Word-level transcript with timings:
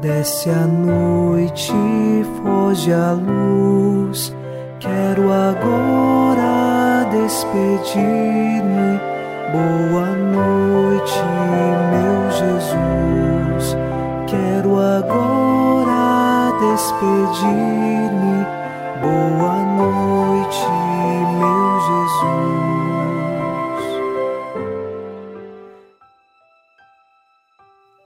Desce 0.00 0.48
a 0.48 0.64
noite, 0.64 1.72
foge 2.40 2.92
a 2.92 3.10
luz. 3.14 4.32
Quero 4.78 5.32
agora 5.32 7.04
despedir-me. 7.10 9.00
Boa 9.50 10.06
noite, 10.14 11.20
meu 11.90 12.30
Jesus. 12.30 13.76
Quero 14.28 14.78
agora 14.78 16.52
despedir-me. 16.60 18.46
Boa 19.02 19.56
noite, 19.78 20.64
meu 21.40 21.80
Jesus. 21.88 22.38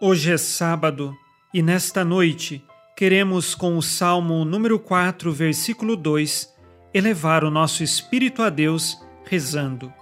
Hoje 0.00 0.32
é 0.32 0.38
sábado 0.38 1.14
e 1.52 1.62
nesta 1.62 2.04
noite 2.04 2.64
queremos, 2.96 3.54
com 3.54 3.76
o 3.76 3.82
Salmo 3.82 4.44
número 4.44 4.78
4, 4.78 5.30
versículo 5.32 5.96
2, 5.96 6.52
elevar 6.94 7.44
o 7.44 7.50
nosso 7.50 7.82
espírito 7.82 8.42
a 8.42 8.48
Deus, 8.48 8.98
rezando. 9.24 9.92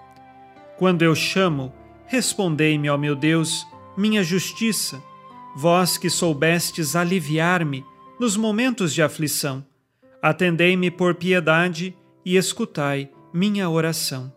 Quando 0.79 1.03
eu 1.03 1.15
chamo, 1.15 1.73
respondei-me, 2.07 2.89
ó 2.89 2.97
meu 2.97 3.17
Deus, 3.17 3.67
minha 3.97 4.23
justiça, 4.23 5.03
vós 5.57 5.99
que 5.99 6.09
soubestes 6.09 6.95
aliviar-me 6.95 7.85
nos 8.19 8.37
momentos 8.37 8.95
de 8.95 9.03
aflição. 9.03 9.65
Atendei-me 10.23 10.91
por 10.91 11.15
piedade 11.15 11.97
e 12.25 12.37
escutai 12.37 13.11
minha 13.33 13.69
oração. 13.69 14.33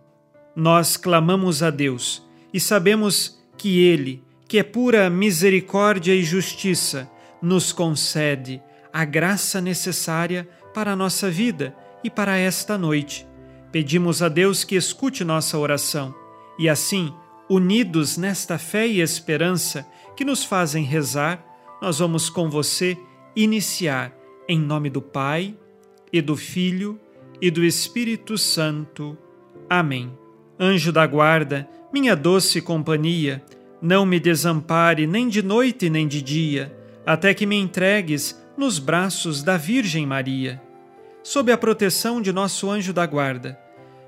Nós 0.55 0.98
clamamos 0.98 1.61
a 1.61 1.70
Deus 1.70 2.23
e 2.53 2.59
sabemos 2.59 3.42
que 3.58 3.80
Ele, 3.80 4.23
que 4.47 4.58
é 4.58 4.63
pura 4.63 5.09
misericórdia 5.09 6.13
e 6.13 6.23
justiça, 6.23 7.09
nos 7.41 7.72
concede 7.72 8.61
a 8.91 9.03
graça 9.05 9.59
necessária 9.59 10.47
para 10.73 10.91
a 10.91 10.95
nossa 10.95 11.30
vida 11.30 11.75
e 12.03 12.09
para 12.09 12.38
esta 12.38 12.77
noite. 12.77 13.27
Pedimos 13.71 14.21
a 14.21 14.30
Deus 14.30 14.64
que 14.64 14.75
escute 14.75 15.23
nossa 15.23 15.58
oração 15.58 16.14
e 16.58 16.69
assim, 16.69 17.14
unidos 17.49 18.17
nesta 18.17 18.58
fé 18.58 18.88
e 18.88 19.02
esperança 19.02 19.86
que 20.16 20.23
nos 20.23 20.44
fazem 20.44 20.83
rezar, 20.83 21.44
nós 21.81 21.99
vamos 21.99 22.30
com 22.30 22.49
você 22.49 22.97
iniciar 23.36 24.16
em 24.47 24.59
nome 24.59 24.89
do 24.89 25.02
Pai 25.02 25.58
e 26.11 26.21
do 26.21 26.36
Filho 26.36 26.99
e 27.41 27.49
do 27.49 27.64
Espírito 27.64 28.38
Santo. 28.38 29.17
Amém. 29.69 30.16
Anjo 30.59 30.91
da 30.91 31.05
guarda, 31.08 31.67
minha 31.91 32.16
doce 32.16 32.61
companhia, 32.61 33.44
não 33.84 34.06
me 34.06 34.17
desampare 34.17 35.06
nem 35.06 35.28
de 35.28 35.44
noite 35.44 35.89
nem 35.89 36.08
de 36.08 36.22
dia, 36.22 36.73
até 37.06 37.34
que 37.34 37.45
me 37.45 37.58
entregues 37.58 38.42
nos 38.58 38.80
braços 38.80 39.44
da 39.44 39.58
Virgem 39.58 40.08
Maria. 40.08 40.62
Sob 41.22 41.52
a 41.52 41.58
proteção 41.58 42.22
de 42.22 42.31
nosso 42.31 42.72
anjo 42.72 42.94
da 42.94 43.06
guarda, 43.06 43.59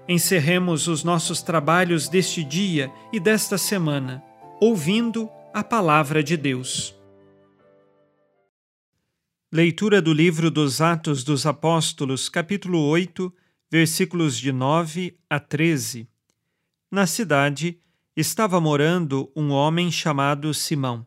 encerremos 0.07 0.87
os 0.87 1.03
nossos 1.03 1.41
trabalhos 1.41 2.07
deste 2.07 2.41
dia 2.41 2.89
e 3.11 3.19
desta 3.19 3.57
semana, 3.57 4.23
ouvindo 4.61 5.29
a 5.53 5.61
palavra 5.61 6.23
de 6.23 6.37
Deus. 6.37 6.95
Leitura 9.51 10.01
do 10.01 10.13
livro 10.13 10.49
dos 10.49 10.79
Atos 10.79 11.21
dos 11.21 11.45
Apóstolos, 11.45 12.29
capítulo 12.29 12.79
8, 12.79 13.33
versículos 13.69 14.37
de 14.37 14.53
9 14.53 15.17
a 15.29 15.37
13. 15.37 16.07
Na 16.89 17.05
cidade, 17.05 17.77
estava 18.15 18.61
morando 18.61 19.29
um 19.35 19.51
homem 19.51 19.91
chamado 19.91 20.53
Simão. 20.53 21.05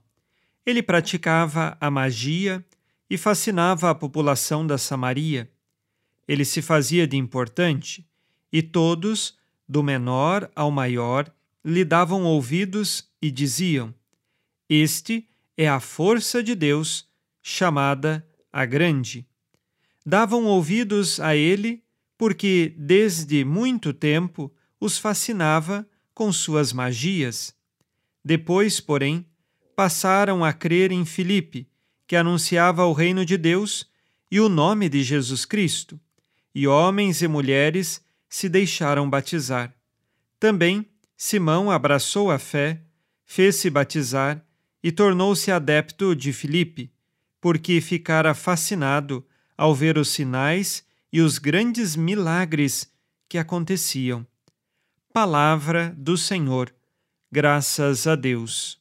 Ele 0.65 0.83
praticava 0.83 1.77
a 1.81 1.91
magia 1.91 2.65
e 3.09 3.17
fascinava 3.17 3.89
a 3.89 3.95
população 3.95 4.67
da 4.67 4.77
Samaria. 4.77 5.51
Ele 6.27 6.45
se 6.45 6.61
fazia 6.61 7.07
de 7.07 7.17
importante 7.17 8.07
e 8.53 8.63
todos, 8.63 9.37
do 9.67 9.83
menor 9.83 10.51
ao 10.55 10.71
maior, 10.71 11.33
lhe 11.65 11.85
davam 11.85 12.25
ouvidos 12.25 13.11
e 13.21 13.31
diziam: 13.31 13.95
Este 14.69 15.27
é 15.57 15.69
a 15.69 15.81
força 15.81 16.43
de 16.43 16.55
Deus, 16.55 17.09
chamada 17.43 18.27
a 18.53 18.67
Grande. 18.67 19.27
Davam 20.05 20.45
ouvidos 20.45 21.19
a 21.21 21.35
ele 21.35 21.83
porque 22.19 22.75
desde 22.77 23.45
muito 23.45 23.93
tempo 23.93 24.53
os 24.81 24.99
fascinava 24.99 25.87
com 26.19 26.33
suas 26.33 26.73
magias. 26.73 27.55
Depois, 28.25 28.81
porém, 28.81 29.25
passaram 29.77 30.45
a 30.45 30.53
crer 30.53 30.91
em 30.91 31.05
Filipe, 31.05 31.69
que 32.09 32.17
anunciava 32.17 32.85
o 32.85 32.93
reino 32.93 33.25
de 33.25 33.37
Deus 33.37 33.89
e 34.29 34.41
o 34.41 34.49
nome 34.49 34.89
de 34.89 35.05
Jesus 35.05 35.45
Cristo, 35.45 35.97
e 36.53 36.67
homens 36.67 37.23
e 37.23 37.29
mulheres 37.29 38.05
se 38.29 38.49
deixaram 38.49 39.09
batizar. 39.09 39.73
Também 40.41 40.85
Simão 41.17 41.71
abraçou 41.71 42.33
a 42.33 42.39
fé, 42.41 42.83
fez-se 43.25 43.71
batizar 43.71 44.45
e 44.83 44.91
tornou-se 44.91 45.53
adepto 45.53 46.17
de 46.17 46.33
Filipe, 46.33 46.91
porque 47.41 47.81
ficara 47.81 48.35
fascinado 48.35 49.25
ao 49.57 49.73
ver 49.73 49.97
os 49.97 50.09
sinais 50.09 50.85
e 51.13 51.21
os 51.21 51.39
grandes 51.39 51.95
milagres 51.95 52.91
que 53.29 53.39
aconteciam. 53.39 54.27
Palavra 55.21 55.93
do 55.99 56.17
Senhor. 56.17 56.73
Graças 57.33 58.07
a 58.07 58.15
Deus. 58.15 58.81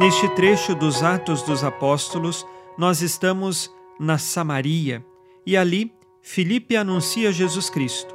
Neste 0.00 0.28
trecho 0.34 0.74
dos 0.74 1.04
Atos 1.04 1.42
dos 1.42 1.62
Apóstolos, 1.62 2.44
nós 2.76 3.02
estamos 3.02 3.72
na 4.00 4.18
Samaria 4.18 5.06
e 5.46 5.56
ali 5.56 5.94
Filipe 6.22 6.76
anuncia 6.76 7.30
Jesus 7.30 7.70
Cristo. 7.70 8.12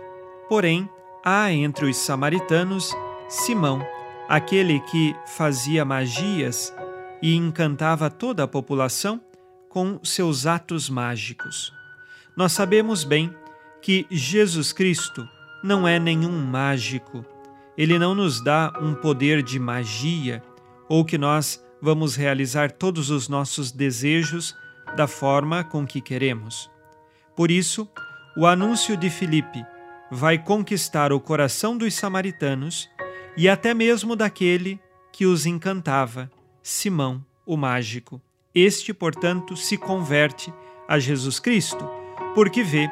Porém, 0.49 0.89
há 1.23 1.49
entre 1.49 1.85
os 1.85 1.95
samaritanos 1.95 2.93
Simão, 3.29 3.81
aquele 4.27 4.81
que 4.81 5.15
fazia 5.25 5.85
magias 5.85 6.73
e 7.21 7.33
encantava 7.33 8.09
toda 8.09 8.43
a 8.43 8.47
população 8.49 9.21
com 9.73 9.99
seus 10.03 10.45
atos 10.45 10.87
mágicos. 10.87 11.73
Nós 12.37 12.51
sabemos 12.51 13.03
bem 13.03 13.35
que 13.81 14.05
Jesus 14.11 14.71
Cristo 14.71 15.27
não 15.63 15.87
é 15.87 15.97
nenhum 15.97 16.45
mágico. 16.45 17.25
Ele 17.75 17.97
não 17.97 18.13
nos 18.13 18.39
dá 18.39 18.71
um 18.79 18.93
poder 18.93 19.41
de 19.41 19.57
magia 19.57 20.43
ou 20.87 21.03
que 21.03 21.17
nós 21.17 21.59
vamos 21.81 22.15
realizar 22.15 22.71
todos 22.71 23.09
os 23.09 23.27
nossos 23.27 23.71
desejos 23.71 24.55
da 24.95 25.07
forma 25.07 25.63
com 25.63 25.87
que 25.87 26.01
queremos. 26.01 26.69
Por 27.35 27.49
isso, 27.49 27.89
o 28.37 28.45
anúncio 28.45 28.95
de 28.95 29.09
Filipe 29.09 29.65
vai 30.11 30.37
conquistar 30.37 31.11
o 31.11 31.19
coração 31.19 31.75
dos 31.75 31.95
samaritanos 31.95 32.87
e 33.35 33.49
até 33.49 33.73
mesmo 33.73 34.15
daquele 34.15 34.79
que 35.11 35.25
os 35.25 35.47
encantava, 35.47 36.29
Simão, 36.61 37.25
o 37.43 37.57
mágico. 37.57 38.21
Este, 38.53 38.93
portanto, 38.93 39.55
se 39.55 39.77
converte 39.77 40.53
a 40.87 40.99
Jesus 40.99 41.39
Cristo, 41.39 41.89
porque 42.35 42.63
vê 42.63 42.89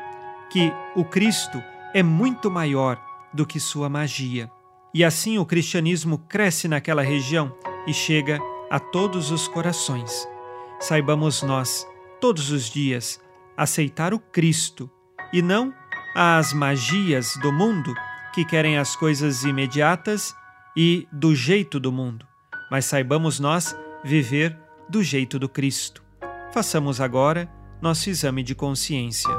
que 0.50 0.72
o 0.96 1.06
Cristo 1.06 1.62
é 1.94 2.02
muito 2.02 2.50
maior 2.50 3.02
do 3.34 3.46
que 3.46 3.60
sua 3.60 3.90
magia. 3.90 4.52
E 4.94 5.04
assim 5.04 5.38
o 5.38 5.46
cristianismo 5.46 6.18
cresce 6.18 6.68
naquela 6.68 7.02
região 7.02 7.56
e 7.88 7.94
chega 7.94 8.40
a 8.70 8.80
todos 8.80 9.32
os 9.32 9.48
corações. 9.48 10.28
Saibamos 10.80 11.42
nós, 11.44 11.88
todos 12.20 12.52
os 12.52 12.70
dias, 12.70 13.22
aceitar 13.56 14.14
o 14.14 14.20
Cristo 14.20 14.90
e 15.32 15.42
não 15.42 15.74
as 16.16 16.52
magias 16.54 17.38
do 17.42 17.52
mundo 17.52 17.94
que 18.34 18.44
querem 18.44 18.78
as 18.78 18.96
coisas 18.96 19.44
imediatas 19.44 20.34
e 20.76 21.08
do 21.12 21.36
jeito 21.36 21.80
do 21.80 21.92
mundo, 21.92 22.26
mas 22.70 22.86
saibamos 22.86 23.40
nós 23.40 23.76
viver 24.04 24.58
do 24.92 25.02
jeito 25.02 25.40
do 25.40 25.48
Cristo. 25.48 26.04
Façamos 26.54 27.00
agora 27.00 27.50
nosso 27.82 28.10
exame 28.10 28.44
de 28.44 28.54
consciência. 28.54 29.32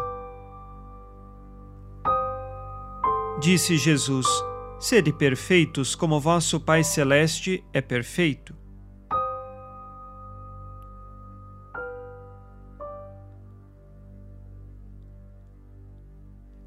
Disse 3.39 3.77
Jesus: 3.77 4.27
Sede 4.81 5.13
perfeitos 5.13 5.95
como 5.95 6.19
vosso 6.19 6.59
Pai 6.59 6.83
Celeste 6.83 7.63
é 7.71 7.83
perfeito. 7.83 8.57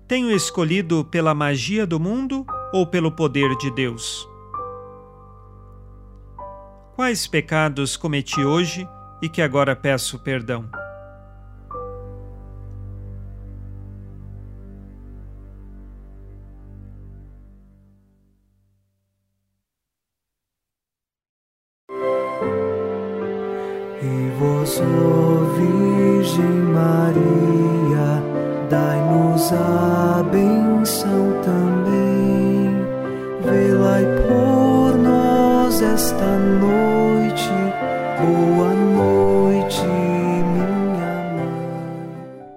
Tenho 0.07 0.29
escolhido 0.29 1.03
pela 1.03 1.33
magia 1.33 1.87
do 1.87 1.99
mundo 1.99 2.45
ou 2.71 2.85
pelo 2.85 3.11
poder 3.11 3.57
de 3.57 3.71
Deus? 3.71 4.34
Quais 6.95 7.27
pecados 7.27 7.97
cometi 7.97 8.41
hoje 8.41 8.87
e 9.21 9.27
que 9.27 9.41
agora 9.41 9.75
peço 9.75 10.17
perdão? 10.17 10.69
E 24.01 24.29
vós, 24.39 24.79
Virgem 25.57 26.45
Maria, 26.45 28.23
dai-nos 28.69 29.51
a 29.51 30.23
benção 30.31 31.41
esta 36.15 36.37
noite. 36.39 37.49
Boa 38.21 38.73
noite, 38.73 39.81
minha 39.81 40.71
mãe. 41.35 42.47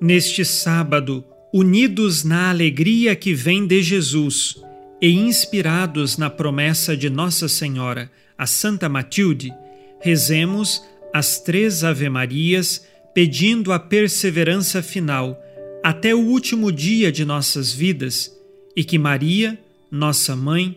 Neste 0.00 0.44
sábado, 0.44 1.24
unidos 1.52 2.24
na 2.24 2.48
alegria 2.50 3.14
que 3.14 3.34
vem 3.34 3.66
de 3.66 3.82
Jesus 3.82 4.56
e 5.00 5.12
inspirados 5.12 6.16
na 6.16 6.30
promessa 6.30 6.96
de 6.96 7.10
Nossa 7.10 7.46
Senhora, 7.48 8.10
a 8.38 8.46
Santa 8.46 8.88
Matilde, 8.88 9.52
rezemos 10.00 10.82
as 11.12 11.38
três 11.38 11.84
Ave-Marias 11.84 12.86
pedindo 13.14 13.70
a 13.72 13.78
perseverança 13.78 14.82
final 14.82 15.38
até 15.82 16.14
o 16.14 16.20
último 16.20 16.72
dia 16.72 17.12
de 17.12 17.24
nossas 17.24 17.72
vidas 17.72 18.34
e 18.74 18.82
que 18.82 18.98
Maria, 18.98 19.58
nossa 19.90 20.34
mãe, 20.34 20.76